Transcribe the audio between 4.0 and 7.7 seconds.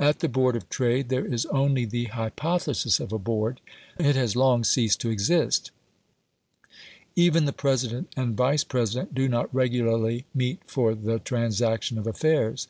it has long ceased to exist. Even the